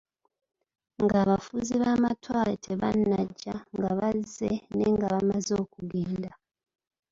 [1.03, 6.31] Nga abafuzi b'amatwale tebanajja, nga bazze, ne nga bamaze okugenda.